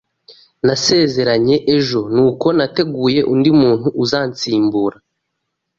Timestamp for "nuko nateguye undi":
2.13-3.49